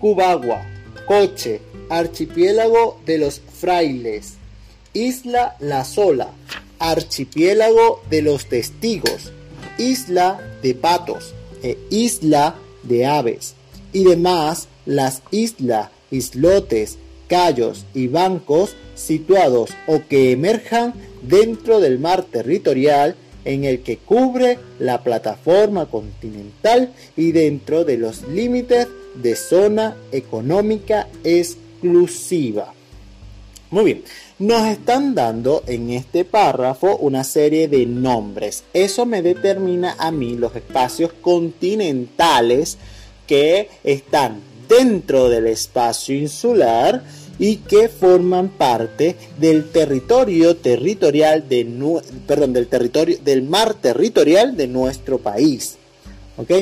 Cubagua, 0.00 0.66
Coche, 1.06 1.60
Archipiélago 1.88 2.98
de 3.06 3.18
los 3.18 3.40
Frailes, 3.40 4.34
Isla 4.92 5.56
La 5.60 5.84
Sola, 5.84 6.32
Archipiélago 6.80 8.02
de 8.10 8.22
los 8.22 8.46
Testigos, 8.46 9.30
Isla 9.78 10.40
de 10.60 10.74
Patos 10.74 11.34
e 11.62 11.78
Isla 11.90 12.56
de 12.82 13.06
Aves, 13.06 13.54
y 13.92 14.02
demás 14.02 14.66
las 14.86 15.22
islas, 15.30 15.90
islotes, 16.10 16.98
callos 17.28 17.84
y 17.94 18.08
bancos 18.08 18.74
situados 18.96 19.70
o 19.86 20.02
que 20.08 20.32
emerjan 20.32 20.94
dentro 21.22 21.78
del 21.78 22.00
mar 22.00 22.24
territorial 22.24 23.14
en 23.44 23.64
el 23.64 23.82
que 23.82 23.98
cubre 23.98 24.58
la 24.78 25.02
plataforma 25.02 25.86
continental 25.86 26.92
y 27.16 27.32
dentro 27.32 27.84
de 27.84 27.98
los 27.98 28.22
límites 28.28 28.88
de 29.14 29.36
zona 29.36 29.96
económica 30.10 31.08
exclusiva. 31.24 32.72
Muy 33.70 33.84
bien, 33.84 34.04
nos 34.38 34.66
están 34.66 35.14
dando 35.14 35.62
en 35.66 35.90
este 35.90 36.24
párrafo 36.24 36.96
una 36.98 37.24
serie 37.24 37.68
de 37.68 37.86
nombres. 37.86 38.64
Eso 38.74 39.06
me 39.06 39.22
determina 39.22 39.96
a 39.98 40.10
mí 40.10 40.36
los 40.36 40.54
espacios 40.54 41.12
continentales 41.14 42.76
que 43.26 43.70
están 43.82 44.40
dentro 44.68 45.28
del 45.28 45.46
espacio 45.46 46.14
insular 46.14 47.02
y 47.42 47.56
que 47.56 47.88
forman 47.88 48.50
parte 48.50 49.16
del 49.36 49.72
territorio 49.72 50.54
territorial 50.54 51.48
de 51.48 51.66
perdón, 52.24 52.52
del 52.52 52.68
territorio 52.68 53.18
del 53.24 53.42
mar 53.42 53.74
territorial 53.74 54.56
de 54.56 54.68
nuestro 54.68 55.18
país. 55.18 55.76
¿Ok? 56.36 56.52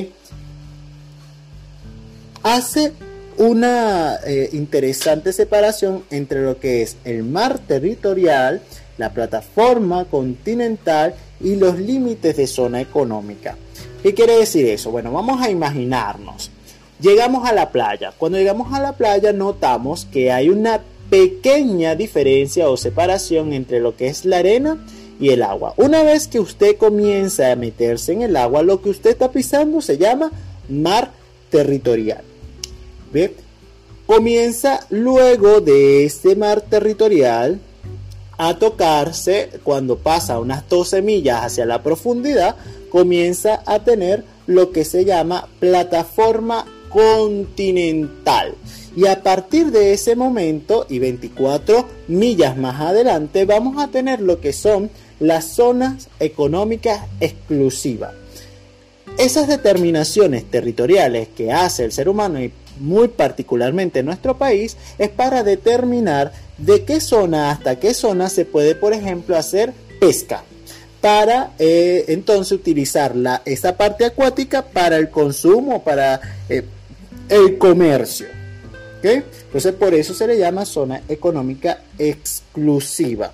Hace 2.42 2.94
una 3.36 4.20
eh, 4.24 4.48
interesante 4.54 5.34
separación 5.34 6.04
entre 6.08 6.44
lo 6.44 6.58
que 6.58 6.80
es 6.80 6.96
el 7.04 7.24
mar 7.24 7.58
territorial 7.58 8.62
la 8.96 9.12
plataforma 9.12 10.06
continental 10.06 11.14
y 11.42 11.56
los 11.56 11.78
límites 11.78 12.38
de 12.38 12.46
zona 12.46 12.80
económica. 12.80 13.54
¿Qué 14.02 14.14
quiere 14.14 14.38
decir 14.38 14.66
eso? 14.66 14.90
Bueno, 14.90 15.12
vamos 15.12 15.42
a 15.42 15.50
imaginarnos. 15.50 16.50
Llegamos 17.00 17.48
a 17.48 17.52
la 17.52 17.70
playa. 17.70 18.12
Cuando 18.16 18.38
llegamos 18.38 18.72
a 18.72 18.80
la 18.80 18.92
playa 18.92 19.32
notamos 19.32 20.04
que 20.04 20.30
hay 20.30 20.50
una 20.50 20.80
pequeña 21.08 21.94
diferencia 21.94 22.68
o 22.68 22.76
separación 22.76 23.52
entre 23.52 23.80
lo 23.80 23.96
que 23.96 24.08
es 24.08 24.24
la 24.24 24.38
arena 24.38 24.78
y 25.18 25.30
el 25.30 25.42
agua. 25.42 25.74
Una 25.76 26.02
vez 26.02 26.28
que 26.28 26.40
usted 26.40 26.76
comienza 26.76 27.50
a 27.50 27.56
meterse 27.56 28.12
en 28.12 28.22
el 28.22 28.36
agua, 28.36 28.62
lo 28.62 28.82
que 28.82 28.90
usted 28.90 29.10
está 29.10 29.30
pisando 29.30 29.80
se 29.80 29.98
llama 29.98 30.30
mar 30.68 31.10
territorial. 31.50 32.22
¿Ve? 33.12 33.34
Comienza 34.06 34.86
luego 34.90 35.60
de 35.60 36.04
este 36.04 36.36
mar 36.36 36.60
territorial 36.60 37.60
a 38.38 38.58
tocarse 38.58 39.50
cuando 39.64 39.98
pasa 39.98 40.38
unas 40.38 40.68
12 40.68 41.02
millas 41.02 41.44
hacia 41.44 41.66
la 41.66 41.82
profundidad, 41.82 42.56
comienza 42.90 43.62
a 43.66 43.80
tener 43.80 44.24
lo 44.46 44.72
que 44.72 44.84
se 44.84 45.04
llama 45.04 45.48
plataforma 45.60 46.66
continental. 46.90 48.54
Y 48.96 49.06
a 49.06 49.22
partir 49.22 49.70
de 49.70 49.92
ese 49.92 50.16
momento 50.16 50.86
y 50.88 50.98
24 50.98 51.86
millas 52.08 52.56
más 52.56 52.80
adelante 52.80 53.44
vamos 53.44 53.82
a 53.82 53.88
tener 53.88 54.20
lo 54.20 54.40
que 54.40 54.52
son 54.52 54.90
las 55.20 55.46
zonas 55.46 56.08
económicas 56.18 57.06
exclusivas. 57.20 58.12
Esas 59.18 59.48
determinaciones 59.48 60.44
territoriales 60.50 61.28
que 61.28 61.52
hace 61.52 61.84
el 61.84 61.92
ser 61.92 62.08
humano 62.08 62.42
y 62.42 62.52
muy 62.78 63.08
particularmente 63.08 64.00
en 64.00 64.06
nuestro 64.06 64.38
país 64.38 64.76
es 64.98 65.10
para 65.10 65.42
determinar 65.42 66.32
de 66.58 66.84
qué 66.84 67.00
zona 67.00 67.50
hasta 67.50 67.78
qué 67.78 67.94
zona 67.94 68.28
se 68.28 68.44
puede, 68.44 68.74
por 68.74 68.92
ejemplo, 68.92 69.36
hacer 69.36 69.72
pesca 70.00 70.44
para 71.00 71.52
eh, 71.58 72.06
entonces 72.08 72.52
utilizar 72.52 73.16
la, 73.16 73.42
esa 73.44 73.76
parte 73.76 74.04
acuática 74.04 74.62
para 74.62 74.96
el 74.96 75.10
consumo, 75.10 75.82
para 75.82 76.20
eh, 76.48 76.64
el 77.30 77.56
comercio. 77.56 78.26
Entonces 79.02 79.72
por 79.72 79.94
eso 79.94 80.12
se 80.12 80.26
le 80.26 80.38
llama 80.38 80.66
zona 80.66 81.00
económica 81.08 81.80
exclusiva. 81.98 83.32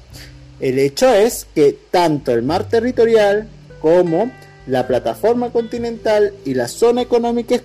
El 0.60 0.78
hecho 0.78 1.12
es 1.12 1.46
que 1.54 1.76
tanto 1.90 2.32
el 2.32 2.42
mar 2.42 2.68
territorial 2.68 3.48
como 3.80 4.30
la 4.66 4.86
plataforma 4.86 5.50
continental 5.50 6.32
y 6.44 6.54
la 6.54 6.68
zona 6.68 7.02
económica 7.02 7.56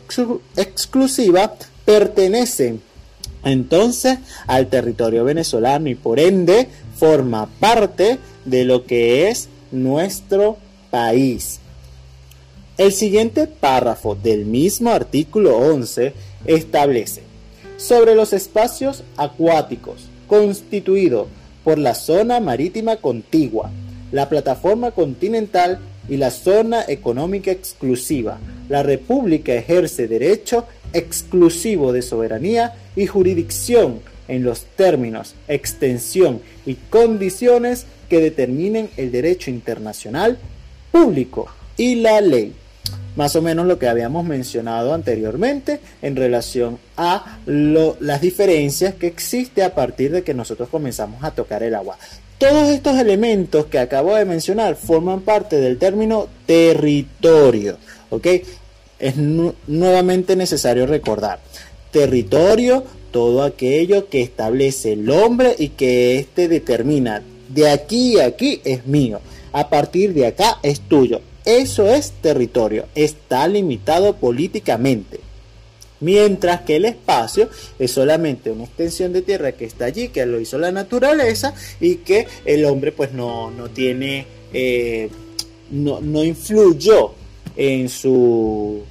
exclusiva 0.58 1.54
pertenecen 1.86 2.82
entonces 3.44 4.20
al 4.46 4.68
territorio 4.68 5.24
venezolano 5.24 5.90
y 5.90 5.96
por 5.96 6.20
ende 6.20 6.68
forma 6.96 7.48
parte 7.60 8.20
de 8.46 8.66
lo 8.66 8.86
que 8.86 9.30
es 9.30 9.50
nuestro 9.72 10.58
país. 10.92 11.61
El 12.82 12.94
siguiente 12.94 13.46
párrafo 13.46 14.16
del 14.16 14.46
mismo 14.46 14.90
artículo 14.90 15.56
11 15.56 16.14
establece 16.46 17.22
sobre 17.78 18.16
los 18.16 18.34
espacios 18.34 19.04
acuáticos 19.18 20.08
constituido 20.26 21.28
por 21.64 21.78
la 21.78 21.94
zona 21.94 22.40
marítima 22.40 22.96
contigua, 22.96 23.70
la 24.12 24.30
plataforma 24.30 24.90
continental 24.90 25.78
y 26.10 26.18
la 26.18 26.32
zona 26.32 26.84
económica 26.88 27.52
exclusiva. 27.52 28.40
La 28.68 28.82
República 28.82 29.54
ejerce 29.54 30.08
derecho 30.08 30.66
exclusivo 30.92 31.94
de 31.94 32.02
soberanía 32.02 32.74
y 32.96 33.06
jurisdicción 33.06 34.00
en 34.28 34.42
los 34.44 34.64
términos, 34.76 35.36
extensión 35.48 36.42
y 36.66 36.74
condiciones 36.90 37.86
que 38.10 38.22
determinen 38.22 38.90
el 38.98 39.12
derecho 39.12 39.52
internacional 39.52 40.40
público 40.92 41.48
y 41.78 41.94
la 41.98 42.20
ley. 42.22 42.56
Más 43.16 43.36
o 43.36 43.42
menos 43.42 43.66
lo 43.66 43.78
que 43.78 43.88
habíamos 43.88 44.26
mencionado 44.26 44.94
anteriormente 44.94 45.80
en 46.02 46.16
relación 46.16 46.80
a 46.98 47.40
las 47.46 48.22
diferencias 48.22 48.96
que 48.96 49.08
existe 49.08 49.64
a 49.64 49.76
partir 49.76 50.12
de 50.12 50.24
que 50.24 50.34
nosotros 50.34 50.70
comenzamos 50.70 51.24
a 51.24 51.32
tocar 51.32 51.64
el 51.64 51.76
agua. 51.76 51.98
Todos 52.38 52.70
estos 52.70 52.98
elementos 52.98 53.66
que 53.68 53.80
acabo 53.80 54.16
de 54.16 54.26
mencionar 54.26 54.76
forman 54.76 55.22
parte 55.22 55.58
del 55.58 55.78
término 55.78 56.28
territorio. 56.46 57.78
¿ok? 58.10 58.28
Es 59.00 59.16
nuevamente 59.18 60.36
necesario 60.36 60.86
recordar. 60.86 61.40
Territorio, 61.92 62.86
todo 63.12 63.44
aquello 63.44 64.08
que 64.10 64.22
establece 64.22 64.94
el 64.94 65.10
hombre 65.10 65.56
y 65.58 65.70
que 65.70 66.20
éste 66.20 66.48
determina 66.48 67.22
de 67.50 67.70
aquí 67.70 68.20
a 68.20 68.28
aquí 68.28 68.62
es 68.64 68.86
mío, 68.86 69.20
a 69.52 69.70
partir 69.70 70.14
de 70.14 70.28
acá 70.28 70.60
es 70.64 70.80
tuyo. 70.82 71.22
Eso 71.46 71.88
es 71.88 72.12
territorio, 72.22 72.86
está 72.96 73.48
limitado 73.48 74.16
políticamente. 74.16 75.20
Mientras 76.00 76.62
que 76.62 76.78
el 76.78 76.86
espacio 76.86 77.50
es 77.78 77.92
solamente 77.92 78.50
una 78.50 78.64
extensión 78.64 79.14
de 79.14 79.22
tierra 79.22 79.52
que 79.52 79.66
está 79.66 79.86
allí, 79.86 80.08
que 80.10 80.26
lo 80.26 80.40
hizo 80.40 80.58
la 80.58 80.72
naturaleza 80.72 81.54
y 81.80 81.98
que 81.98 82.28
el 82.46 82.66
hombre 82.66 82.92
pues 82.92 83.14
no, 83.14 83.52
tiene, 83.74 84.26
eh, 84.52 85.10
no, 85.70 86.02
no 86.02 86.24
influyó 86.24 87.14
en 87.56 87.88
su 87.90 88.82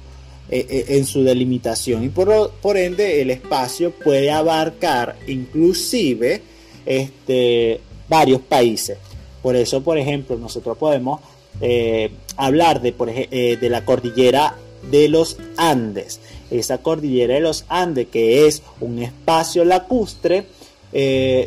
eh, 0.53 0.67
eh, 0.69 0.85
en 0.97 1.05
su 1.05 1.23
delimitación 1.23 2.03
y 2.03 2.09
por, 2.09 2.51
por, 2.61 2.75
ende 2.75 3.21
el 3.21 3.31
espacio 3.31 3.91
puede 3.91 4.29
abarcar 4.29 5.15
inclusive 5.25 6.41
este, 6.85 7.79
varios 8.09 8.41
países. 8.41 8.97
Por 9.41 9.55
eso, 9.55 9.81
por 9.81 9.97
ejemplo, 9.97 10.37
nosotros 10.37 10.77
podemos 10.77 11.21
eh, 11.61 12.11
hablar 12.37 12.81
de, 12.81 12.93
por, 12.93 13.13
de 13.13 13.69
la 13.69 13.85
cordillera 13.85 14.55
de 14.89 15.07
los 15.07 15.37
Andes. 15.57 16.19
Esa 16.49 16.79
cordillera 16.79 17.35
de 17.35 17.41
los 17.41 17.65
Andes 17.69 18.07
que 18.07 18.47
es 18.47 18.61
un 18.79 18.99
espacio 18.99 19.63
lacustre, 19.63 20.45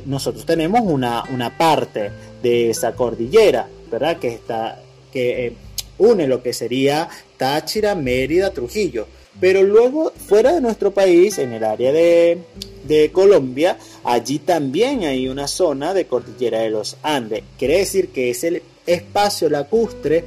nosotros 0.07 0.47
tenemos 0.47 0.81
una, 0.83 1.25
una, 1.31 1.59
parte 1.59 2.11
de 2.43 2.71
esa 2.71 2.93
cordillera, 2.93 3.69
¿verdad? 3.91 4.19
Que 4.19 4.29
está, 4.29 4.81
que 5.13 5.55
une 5.99 6.27
lo 6.27 6.43
que 6.43 6.53
sería 6.53 7.09
Táchira, 7.37 7.95
Mérida, 7.95 8.51
Trujillo. 8.51 9.07
Pero 9.41 9.63
luego, 9.63 10.13
fuera 10.13 10.53
de 10.53 10.61
nuestro 10.61 10.93
país, 10.93 11.39
en 11.39 11.53
el 11.53 11.65
área 11.65 11.93
de, 11.93 13.11
Colombia, 13.13 13.79
allí 14.05 14.39
también 14.39 15.05
hay 15.05 15.29
una 15.29 15.49
zona 15.49 15.95
de 15.95 16.07
cordillera 16.07 16.61
de 16.61 16.71
los 16.71 16.97
Andes. 17.03 17.43
Quiere 17.59 17.79
decir 17.79 18.11
que 18.11 18.31
ese 18.31 18.63
espacio 18.87 19.49
lacustre 19.49 20.25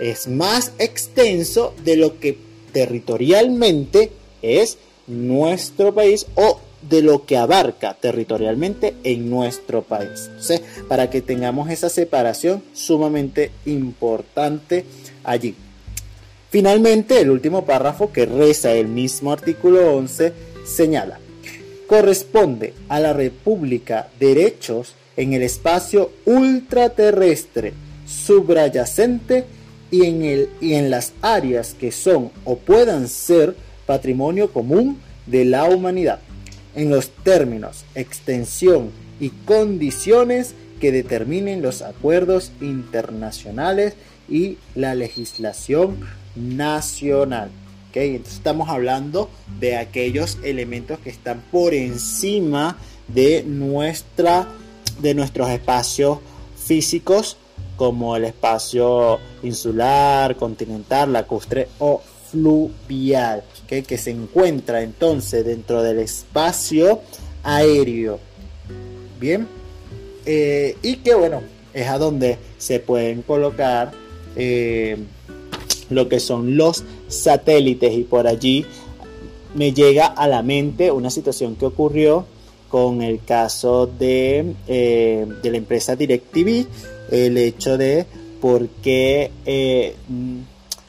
es 0.00 0.28
más 0.28 0.72
extenso 0.78 1.74
de 1.84 1.96
lo 1.96 2.18
que 2.18 2.38
territorialmente 2.72 4.10
es 4.42 4.78
nuestro 5.06 5.94
país 5.94 6.26
o 6.34 6.60
de 6.88 7.02
lo 7.02 7.24
que 7.24 7.36
abarca 7.36 7.94
territorialmente 7.94 8.94
en 9.02 9.30
nuestro 9.30 9.82
país. 9.82 10.30
para 10.88 11.10
que 11.10 11.22
tengamos 11.22 11.70
esa 11.70 11.88
separación 11.88 12.62
sumamente 12.72 13.50
importante 13.64 14.84
allí. 15.24 15.54
Finalmente, 16.50 17.20
el 17.20 17.30
último 17.30 17.64
párrafo 17.64 18.12
que 18.12 18.24
reza 18.24 18.72
el 18.72 18.88
mismo 18.88 19.32
artículo 19.32 19.94
11 19.96 20.32
señala, 20.64 21.18
corresponde 21.86 22.72
a 22.88 23.00
la 23.00 23.12
República 23.12 24.08
derechos 24.18 24.94
en 25.16 25.32
el 25.32 25.42
espacio 25.42 26.10
ultraterrestre 26.24 27.72
subyacente 28.06 29.44
y 29.90 30.04
en, 30.04 30.48
y 30.60 30.74
en 30.74 30.90
las 30.90 31.12
áreas 31.22 31.74
que 31.74 31.92
son 31.92 32.30
o 32.44 32.56
puedan 32.56 33.08
ser 33.08 33.56
patrimonio 33.86 34.52
común 34.52 34.98
de 35.26 35.44
la 35.44 35.64
humanidad 35.64 36.20
en 36.74 36.90
los 36.90 37.10
términos, 37.10 37.84
extensión 37.94 38.90
y 39.18 39.30
condiciones 39.30 40.54
que 40.80 40.92
determinen 40.92 41.62
los 41.62 41.82
acuerdos 41.82 42.52
internacionales 42.60 43.94
y 44.28 44.58
la 44.74 44.94
legislación 44.94 45.96
nacional. 46.36 47.50
¿okay? 47.88 48.10
Entonces 48.10 48.36
estamos 48.36 48.68
hablando 48.68 49.30
de 49.58 49.76
aquellos 49.76 50.38
elementos 50.42 50.98
que 50.98 51.10
están 51.10 51.42
por 51.50 51.72
encima 51.72 52.76
de, 53.08 53.42
nuestra, 53.44 54.48
de 55.00 55.14
nuestros 55.14 55.48
espacios 55.50 56.18
físicos 56.56 57.36
como 57.76 58.16
el 58.16 58.24
espacio 58.24 59.18
insular, 59.42 60.36
continental, 60.36 61.12
lacustre 61.12 61.68
o 61.78 62.00
fluvial 62.30 63.44
que 63.66 63.98
se 63.98 64.10
encuentra 64.10 64.82
entonces 64.82 65.44
dentro 65.44 65.82
del 65.82 65.98
espacio 65.98 67.00
aéreo. 67.42 68.18
Bien, 69.20 69.46
eh, 70.26 70.76
y 70.82 70.96
que 70.96 71.14
bueno, 71.14 71.40
es 71.72 71.86
a 71.86 71.98
donde 71.98 72.38
se 72.58 72.80
pueden 72.80 73.22
colocar 73.22 73.92
eh, 74.34 74.96
lo 75.88 76.08
que 76.08 76.18
son 76.18 76.56
los 76.56 76.84
satélites 77.08 77.94
y 77.94 78.02
por 78.02 78.26
allí 78.26 78.66
me 79.54 79.72
llega 79.72 80.06
a 80.06 80.26
la 80.26 80.42
mente 80.42 80.90
una 80.90 81.10
situación 81.10 81.54
que 81.54 81.66
ocurrió 81.66 82.26
con 82.68 83.02
el 83.02 83.22
caso 83.24 83.86
de, 83.86 84.54
eh, 84.66 85.26
de 85.42 85.50
la 85.50 85.56
empresa 85.56 85.96
DirecTV, 85.96 86.66
el 87.10 87.38
hecho 87.38 87.78
de 87.78 88.06
por 88.40 88.68
qué 88.68 89.30
eh, 89.44 89.94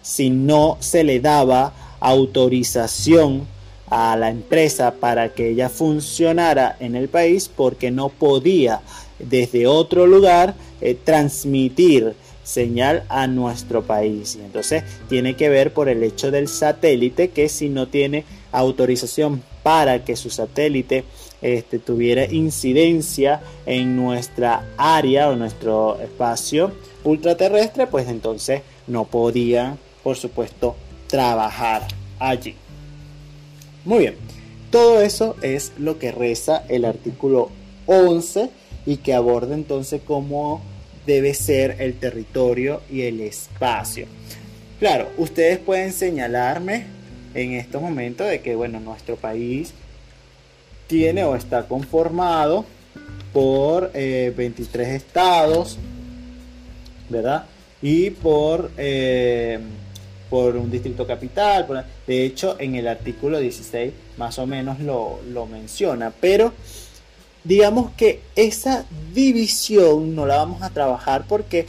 si 0.02 0.30
no 0.30 0.78
se 0.80 1.04
le 1.04 1.20
daba 1.20 1.98
autorización 2.00 3.48
a 3.90 4.16
la 4.16 4.30
empresa 4.30 4.96
para 4.96 5.34
que 5.34 5.50
ella 5.50 5.70
funcionara 5.70 6.76
en 6.80 6.96
el 6.96 7.08
país, 7.08 7.50
porque 7.54 7.92
no 7.92 8.10
podía 8.10 8.82
desde 9.20 9.68
otro 9.68 10.06
lugar 10.06 10.56
eh, 10.82 10.98
transmitir 11.02 12.14
señal 12.44 13.04
a 13.10 13.28
nuestro 13.28 13.84
país. 13.84 14.36
Y 14.36 14.46
entonces 14.46 14.84
tiene 15.10 15.36
que 15.36 15.50
ver 15.50 15.74
por 15.74 15.90
el 15.90 16.04
hecho 16.04 16.32
del 16.32 16.48
satélite 16.48 17.30
que 17.30 17.50
si 17.50 17.70
no 17.70 17.88
tiene 17.88 18.24
autorización 18.52 19.44
para 19.64 20.06
que 20.06 20.16
su 20.16 20.30
satélite 20.30 21.04
este, 21.42 21.80
tuviera 21.80 22.26
incidencia 22.26 23.42
en 23.66 23.96
nuestra 23.96 24.66
área 24.78 25.30
o 25.30 25.36
nuestro 25.36 26.00
espacio 26.02 26.72
ultraterrestre, 27.04 27.88
pues 27.88 28.08
entonces 28.08 28.62
no 28.88 29.06
podía, 29.06 29.78
por 30.04 30.18
supuesto, 30.18 30.76
trabajar 31.08 31.88
allí. 32.20 32.56
Muy 33.86 34.00
bien, 34.00 34.16
todo 34.72 35.02
eso 35.02 35.36
es 35.42 35.74
lo 35.78 35.98
que 36.00 36.12
reza 36.12 36.64
el 36.68 36.86
artículo 36.86 37.50
11 37.86 38.50
y 38.86 38.98
que 38.98 39.14
aborda 39.14 39.56
entonces 39.56 40.02
cómo 40.06 40.62
debe 41.06 41.34
ser 41.34 41.78
el 41.80 41.94
territorio 41.94 42.82
y 42.92 43.02
el 43.04 43.22
espacio. 43.22 44.08
Claro, 44.80 45.08
ustedes 45.18 45.58
pueden 45.58 45.94
señalarme 45.94 46.86
en 47.34 47.54
estos 47.54 47.82
momentos 47.82 48.28
de 48.28 48.42
que, 48.42 48.56
bueno, 48.56 48.80
nuestro 48.80 49.16
país 49.16 49.74
tiene 50.88 51.24
o 51.24 51.36
está 51.36 51.68
conformado 51.68 52.66
por 53.34 53.92
23 53.92 54.88
eh, 54.88 54.96
estados, 54.96 55.78
¿verdad? 57.10 57.46
Y 57.82 58.10
por, 58.10 58.72
eh, 58.78 59.60
por 60.30 60.56
un 60.56 60.72
distrito 60.72 61.06
capital. 61.06 61.86
de 62.08 62.26
hecho, 62.26 62.56
en 62.60 62.76
el 62.76 62.88
artículo 62.88 63.40
16 63.40 63.94
más 64.18 64.40
o 64.40 64.48
menos 64.48 64.80
lo, 64.80 65.20
lo 65.32 65.46
menciona, 65.46 66.12
pero 66.20 66.54
digamos 67.44 67.92
que 67.92 68.22
esa 68.36 68.86
división 69.14 70.16
no 70.16 70.26
la 70.26 70.38
vamos 70.38 70.64
a 70.64 70.70
trabajar 70.70 71.26
porque 71.28 71.66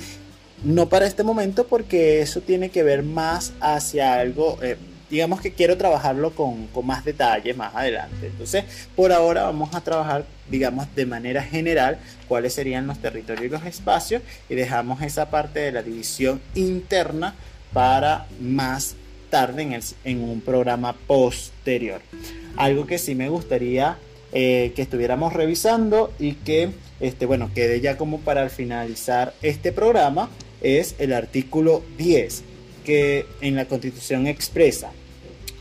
no 0.65 0.89
para 0.89 1.07
este 1.07 1.23
momento 1.23 1.67
porque 1.67 2.21
eso 2.21 2.41
tiene 2.41 2.71
que 2.71 2.83
ver 2.83 3.03
más 3.03 3.53
hacia 3.61 4.15
algo 4.15 4.59
eh, 4.63 4.77
digamos 5.11 5.41
que 5.41 5.53
quiero 5.53 5.77
trabajarlo 5.77 6.35
con, 6.35 6.67
con, 6.69 6.87
más 6.87 7.05
detalle 7.05 7.55
más 7.55 7.75
adelante. 7.75 8.27
Entonces 8.27 8.65
por 8.97 9.13
ahora 9.13 9.45
vamos 9.45 9.75
a 9.75 9.81
trabajar 9.81 10.25
digamos 10.51 10.95
de 10.95 11.07
manera 11.07 11.43
general 11.43 11.99
cuáles 12.27 12.55
serían 12.55 12.87
los 12.87 12.99
territorios 12.99 13.47
y 13.47 13.49
los 13.49 13.65
espacios 13.65 14.23
y 14.49 14.55
dejamos 14.55 15.03
esa 15.03 15.31
parte 15.31 15.61
de 15.61 15.73
la 15.73 15.83
división 15.83 16.41
interna 16.55 17.35
para 17.73 18.27
más 18.41 18.97
tarde 19.31 19.63
en, 19.63 19.81
en 20.05 20.23
un 20.23 20.41
programa 20.41 20.95
posterior. 20.95 22.01
Algo 22.57 22.87
que 22.87 22.99
sí 22.99 23.15
me 23.15 23.29
gustaría 23.29 23.99
eh, 24.33 24.73
que 24.77 24.83
estuviéramos 24.83 25.33
revisando 25.33 26.13
y 26.19 26.35
que, 26.35 26.69
este, 27.01 27.25
bueno, 27.25 27.51
quede 27.55 27.81
ya 27.81 27.97
como 27.97 28.21
para 28.21 28.51
finalizar 28.51 29.33
este 29.41 29.73
programa, 29.73 30.29
es 30.61 30.97
el 30.99 31.15
artículo 31.15 31.83
10, 31.97 32.43
que 32.89 33.27
en 33.43 33.55
la 33.55 33.67
Constitución 33.67 34.27
expresa 34.27 34.93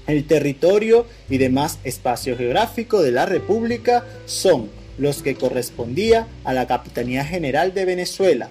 el 0.08 0.24
territorio 0.28 1.06
y 1.30 1.38
demás 1.38 1.78
espacio 1.84 2.38
geográfico 2.38 3.02
de 3.02 3.12
la 3.12 3.26
República 3.26 4.06
son 4.26 4.70
los 4.98 5.22
que 5.22 5.36
correspondía 5.36 6.26
a 6.46 6.54
la 6.54 6.68
Capitanía 6.68 7.26
General 7.26 7.74
de 7.74 7.84
Venezuela 7.84 8.48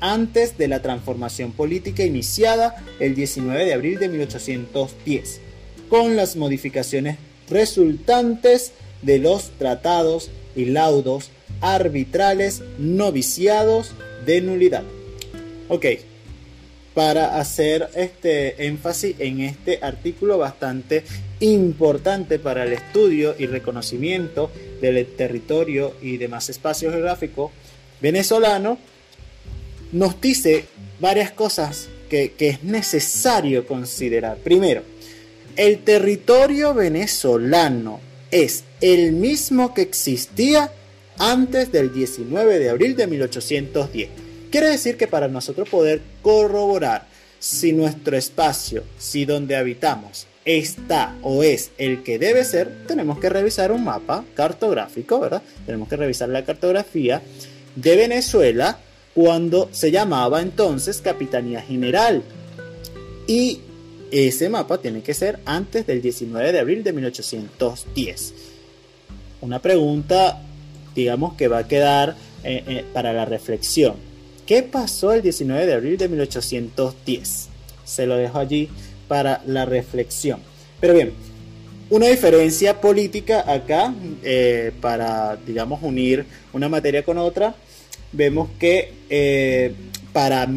antes 0.00 0.58
de 0.58 0.66
la 0.66 0.82
transformación 0.82 1.52
política 1.52 2.02
iniciada 2.02 2.84
el 2.98 3.14
19 3.14 3.64
de 3.64 3.74
abril 3.74 4.00
de 4.00 4.08
1810, 4.08 5.40
con 5.88 6.16
las 6.16 6.34
modificaciones 6.34 7.18
resultantes 7.48 8.72
de 9.02 9.20
los 9.20 9.50
tratados 9.56 10.32
y 10.56 10.64
laudos 10.64 11.30
arbitrales 11.60 12.64
noviciados 12.80 13.92
de 14.26 14.40
nulidad. 14.40 14.82
Ok, 15.68 15.86
para 16.96 17.38
hacer 17.38 17.90
este 17.94 18.66
énfasis 18.66 19.16
en 19.18 19.42
este 19.42 19.80
artículo 19.82 20.38
bastante 20.38 21.04
importante 21.40 22.38
para 22.38 22.64
el 22.64 22.72
estudio 22.72 23.34
y 23.38 23.44
reconocimiento 23.44 24.50
del 24.80 25.06
territorio 25.14 25.92
y 26.00 26.16
demás 26.16 26.48
espacio 26.48 26.90
geográfico 26.90 27.52
venezolano, 28.00 28.78
nos 29.92 30.18
dice 30.22 30.64
varias 30.98 31.32
cosas 31.32 31.90
que 32.08 32.32
es 32.38 32.64
necesario 32.64 33.66
considerar. 33.66 34.38
Primero, 34.38 34.82
el 35.54 35.80
territorio 35.80 36.72
venezolano 36.72 38.00
es 38.30 38.64
el 38.80 39.12
mismo 39.12 39.74
que 39.74 39.82
existía 39.82 40.72
antes 41.18 41.70
del 41.70 41.92
19 41.92 42.58
de 42.58 42.70
abril 42.70 42.96
de 42.96 43.06
1810. 43.06 44.25
Quiere 44.56 44.70
decir 44.70 44.96
que 44.96 45.06
para 45.06 45.28
nosotros 45.28 45.68
poder 45.68 46.00
corroborar 46.22 47.06
si 47.38 47.74
nuestro 47.74 48.16
espacio, 48.16 48.84
si 48.96 49.26
donde 49.26 49.54
habitamos 49.54 50.26
está 50.46 51.14
o 51.20 51.42
es 51.42 51.72
el 51.76 52.02
que 52.02 52.18
debe 52.18 52.42
ser, 52.42 52.86
tenemos 52.86 53.18
que 53.18 53.28
revisar 53.28 53.70
un 53.70 53.84
mapa 53.84 54.24
cartográfico, 54.34 55.20
¿verdad? 55.20 55.42
Tenemos 55.66 55.90
que 55.90 55.96
revisar 55.96 56.30
la 56.30 56.46
cartografía 56.46 57.20
de 57.74 57.96
Venezuela 57.96 58.78
cuando 59.14 59.68
se 59.72 59.90
llamaba 59.90 60.40
entonces 60.40 61.02
Capitanía 61.02 61.60
General. 61.60 62.22
Y 63.26 63.60
ese 64.10 64.48
mapa 64.48 64.78
tiene 64.78 65.02
que 65.02 65.12
ser 65.12 65.38
antes 65.44 65.86
del 65.86 66.00
19 66.00 66.52
de 66.52 66.60
abril 66.60 66.82
de 66.82 66.94
1810. 66.94 68.34
Una 69.42 69.60
pregunta, 69.60 70.40
digamos, 70.94 71.34
que 71.34 71.46
va 71.46 71.58
a 71.58 71.68
quedar 71.68 72.16
eh, 72.42 72.64
eh, 72.66 72.84
para 72.94 73.12
la 73.12 73.26
reflexión. 73.26 74.15
¿Qué 74.46 74.62
pasó 74.62 75.12
el 75.12 75.22
19 75.22 75.66
de 75.66 75.74
abril 75.74 75.98
de 75.98 76.08
1810? 76.08 77.48
Se 77.84 78.06
lo 78.06 78.16
dejo 78.16 78.38
allí 78.38 78.68
para 79.08 79.42
la 79.46 79.64
reflexión. 79.64 80.40
Pero 80.80 80.94
bien, 80.94 81.12
una 81.90 82.06
diferencia 82.06 82.80
política 82.80 83.44
acá, 83.52 83.92
eh, 84.22 84.72
para, 84.80 85.36
digamos, 85.36 85.82
unir 85.82 86.24
una 86.52 86.68
materia 86.68 87.04
con 87.04 87.18
otra, 87.18 87.54
vemos 88.12 88.48
que 88.58 89.74
para 90.12 90.48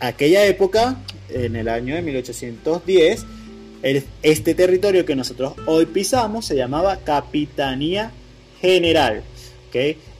aquella 0.00 0.46
época 0.46 0.96
en 1.28 1.56
el 1.56 1.68
año 1.68 1.94
de 1.94 2.02
1810, 2.02 3.24
este 4.22 4.54
territorio 4.54 5.04
que 5.04 5.14
nosotros 5.14 5.54
hoy 5.66 5.86
pisamos 5.86 6.46
se 6.46 6.56
llamaba 6.56 6.98
Capitanía 7.04 8.12
General. 8.60 9.22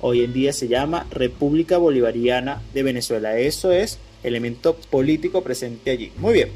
Hoy 0.01 0.25
en 0.25 0.33
día 0.33 0.53
se 0.53 0.69
llama 0.69 1.07
República 1.11 1.79
Bolivariana 1.79 2.61
de 2.73 2.83
Venezuela. 2.83 3.39
Eso 3.39 3.71
es 3.71 3.99
elemento 4.23 4.77
político 4.91 5.43
presente 5.43 5.91
allí. 5.91 6.13
Muy 6.17 6.35
bien. 6.35 6.49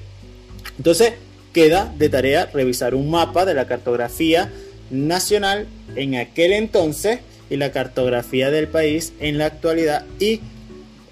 Entonces 0.76 1.12
queda 1.52 1.92
de 1.96 2.08
tarea 2.08 2.46
revisar 2.46 2.94
un 2.94 3.10
mapa 3.10 3.44
de 3.44 3.54
la 3.54 3.66
cartografía 3.66 4.52
nacional 4.90 5.66
en 5.94 6.16
aquel 6.16 6.52
entonces 6.52 7.20
y 7.50 7.56
la 7.56 7.72
cartografía 7.72 8.50
del 8.50 8.68
país 8.68 9.12
en 9.20 9.38
la 9.38 9.46
actualidad 9.46 10.04
y 10.18 10.40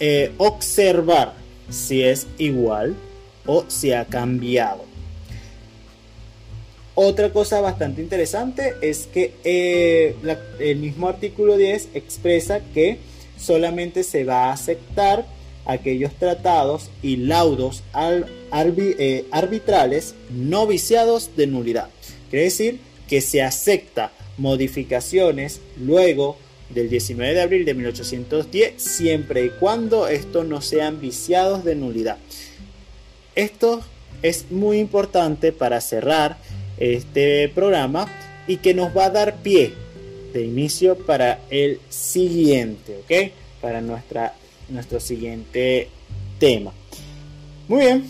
eh, 0.01 0.33
observar 0.39 1.35
si 1.71 2.03
es 2.03 2.27
igual 2.39 2.95
o 3.47 3.65
si 3.69 3.93
ha 3.93 4.05
cambiado. 4.07 4.86
Otra 6.99 7.31
cosa 7.31 7.61
bastante 7.61 8.01
interesante 8.01 8.73
es 8.81 9.07
que 9.07 9.35
eh, 9.45 10.17
el 10.59 10.79
mismo 10.79 11.09
artículo 11.09 11.59
10 11.59 11.91
expresa 11.93 12.61
que 12.73 12.97
solamente 13.37 14.03
se 14.03 14.25
va 14.25 14.47
a 14.47 14.53
aceptar 14.53 15.27
aquellos 15.67 16.15
tratados 16.15 16.89
y 17.03 17.19
laudos 17.19 17.83
eh, 17.93 19.27
arbitrales 19.31 20.15
no 20.31 20.67
viciados 20.67 21.37
de 21.37 21.47
nulidad. 21.47 21.91
Quiere 22.31 22.47
decir 22.47 22.81
que 23.07 23.21
se 23.21 23.43
acepta 23.43 24.11
modificaciones 24.39 25.61
luego 25.79 26.39
del 26.71 26.89
19 26.89 27.35
de 27.35 27.43
abril 27.43 27.67
de 27.67 27.75
1810 27.75 28.83
siempre 28.83 29.45
y 29.45 29.51
cuando 29.51 30.09
estos 30.09 30.47
no 30.47 30.63
sean 30.63 30.99
viciados 30.99 31.63
de 31.63 31.75
nulidad. 31.75 32.17
Esto 33.35 33.83
es 34.23 34.51
muy 34.51 34.79
importante 34.79 35.53
para 35.53 35.83
cerrar 35.83 36.39
este 36.79 37.49
programa 37.49 38.07
y 38.47 38.59
que 38.59 38.75
nos 38.75 38.97
va 38.97 39.07
a 39.07 39.11
dar 39.11 39.37
pie 39.37 39.75
de 40.33 40.45
inicio 40.45 40.97
para 40.97 41.41
el 41.51 41.81
siguiente, 41.89 43.01
¿ok? 43.05 43.33
Para 43.61 43.81
nuestra, 43.81 44.35
nuestro 44.69 45.01
siguiente 45.01 45.89
tema. 46.39 46.73
Muy 47.69 47.81
bien, 47.81 48.05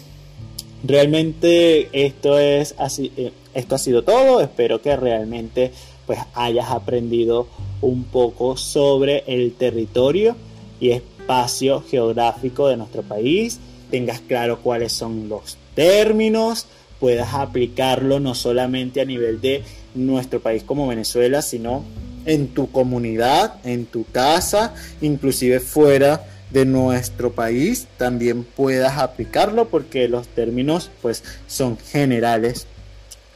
realmente 0.85 1.89
esto 1.93 2.39
es 2.39 2.75
así, 2.79 3.13
eh, 3.17 3.33
esto 3.55 3.75
ha 3.75 3.79
sido 3.79 4.03
todo. 4.03 4.41
Espero 4.41 4.83
que 4.83 4.97
realmente 4.97 5.73
pues 6.07 6.19
hayas 6.35 6.71
aprendido 6.71 7.49
un 7.81 8.05
poco 8.05 8.57
sobre 8.57 9.25
el 9.27 9.53
territorio 9.53 10.37
y 10.81 10.91
espacio 10.91 11.83
geográfico 11.89 12.69
de 12.69 12.77
nuestro 12.77 13.03
país, 13.03 13.59
tengas 13.91 14.21
claro 14.21 14.61
cuáles 14.63 14.93
son 14.93 15.29
los 15.29 15.57
términos, 15.75 16.67
puedas 17.01 17.35
aplicarlo 17.35 18.21
no 18.21 18.35
solamente 18.35 19.01
a 19.01 19.05
nivel 19.05 19.41
de 19.41 19.63
nuestro 19.95 20.41
país 20.41 20.63
como 20.63 20.87
Venezuela, 20.87 21.43
sino 21.43 21.85
en 22.25 22.49
tu 22.49 22.71
comunidad, 22.71 23.55
en 23.65 23.87
tu 23.87 24.05
casa, 24.05 24.75
inclusive 25.01 25.61
fuera 25.61 26.25
de 26.51 26.65
nuestro 26.65 27.33
país, 27.33 27.87
también 27.97 28.45
puedas 28.45 28.99
aplicarlo 28.99 29.69
porque 29.69 30.09
los 30.09 30.29
términos 30.29 30.91
pues 31.03 31.23
son 31.47 31.77
generales 31.79 32.67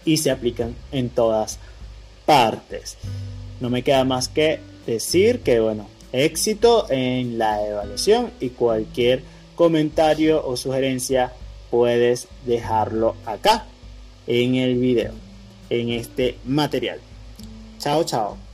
y 0.04 0.18
se 0.18 0.30
aplican 0.30 0.74
en 0.92 1.08
todas 1.08 1.58
partes. 2.24 2.96
No 3.60 3.68
me 3.68 3.82
queda 3.82 4.04
más 4.04 4.28
que 4.28 4.60
decir 4.86 5.40
que 5.40 5.60
bueno, 5.60 5.88
éxito 6.12 6.86
en 6.90 7.38
la 7.38 7.66
evaluación 7.66 8.30
y 8.40 8.50
cualquier 8.50 9.22
comentario 9.54 10.44
o 10.46 10.56
sugerencia 10.56 11.32
puedes 11.70 12.28
dejarlo 12.44 13.16
acá 13.26 13.64
en 14.26 14.56
el 14.56 14.76
video, 14.76 15.12
en 15.70 15.90
este 15.90 16.38
material. 16.44 17.00
Chao, 17.78 18.04
chao. 18.04 18.49